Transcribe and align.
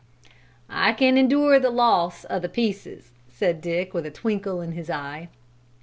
"I 0.67 0.93
can 0.93 1.15
endure 1.15 1.59
the 1.59 1.69
loss 1.69 2.23
of 2.23 2.41
the 2.41 2.49
'pieces,'" 2.49 3.11
said 3.29 3.61
Dick 3.61 3.93
with 3.93 4.07
a 4.07 4.09
twinkle 4.09 4.59
in 4.59 4.71
his 4.71 4.89
eye. 4.89 5.29